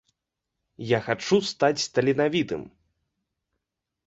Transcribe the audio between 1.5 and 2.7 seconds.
стаць таленавітым!